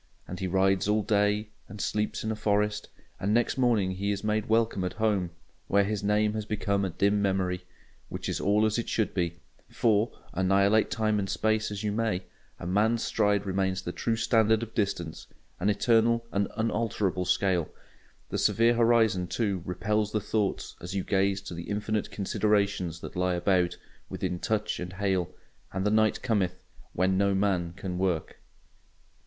And 0.27 0.39
he 0.39 0.47
rides 0.47 0.87
all 0.87 1.03
day, 1.03 1.49
and 1.69 1.79
sleeps 1.79 2.23
in 2.23 2.31
a 2.31 2.35
forest; 2.35 2.89
and 3.19 3.35
next 3.35 3.55
morning 3.55 3.91
he 3.91 4.09
is 4.09 4.23
made 4.23 4.49
welcome 4.49 4.83
at 4.83 4.93
home, 4.93 5.29
where 5.67 5.83
his 5.83 6.01
name 6.03 6.33
has 6.33 6.43
become 6.43 6.83
a 6.83 6.89
dim 6.89 7.21
memory. 7.21 7.65
Which 8.09 8.27
is 8.27 8.41
all 8.41 8.65
as 8.65 8.79
it 8.79 8.89
should 8.89 9.13
be; 9.13 9.35
for, 9.69 10.11
annihilate 10.33 10.89
time 10.89 11.19
and 11.19 11.29
space 11.29 11.69
as 11.69 11.83
you 11.83 11.91
may, 11.91 12.23
a 12.57 12.65
man's 12.65 13.03
stride 13.03 13.45
remains 13.45 13.83
the 13.83 13.91
true 13.91 14.15
standard 14.15 14.63
of 14.63 14.73
distance; 14.73 15.27
an 15.59 15.69
eternal 15.69 16.25
and 16.31 16.47
unalterable 16.57 17.25
scale. 17.25 17.69
The 18.29 18.39
severe 18.39 18.73
horizon, 18.73 19.27
too, 19.27 19.61
repels 19.65 20.11
the 20.13 20.19
thoughts 20.19 20.75
as 20.81 20.95
you 20.95 21.03
gaze 21.03 21.41
to 21.43 21.53
the 21.53 21.69
infinite 21.69 22.09
considerations 22.09 23.01
that 23.01 23.15
lie 23.15 23.35
about, 23.35 23.77
within 24.09 24.39
touch 24.39 24.79
and 24.79 24.93
hail; 24.93 25.29
and 25.71 25.85
the 25.85 25.91
night 25.91 26.23
cometh, 26.23 26.63
when 26.93 27.19
no 27.19 27.35
man 27.35 27.73
can 27.77 27.99
work. 27.99 28.39